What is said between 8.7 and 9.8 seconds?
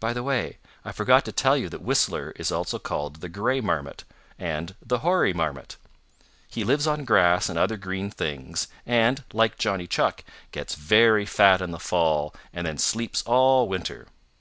and, like